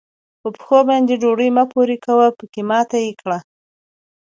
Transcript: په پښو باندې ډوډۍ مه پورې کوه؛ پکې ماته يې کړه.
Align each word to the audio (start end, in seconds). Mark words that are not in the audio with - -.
په 0.41 0.47
پښو 0.55 0.79
باندې 0.89 1.13
ډوډۍ 1.21 1.49
مه 1.57 1.63
پورې 1.73 1.95
کوه؛ 2.05 2.25
پکې 2.37 2.61
ماته 2.69 2.97
يې 3.05 3.11
کړه. 3.21 3.39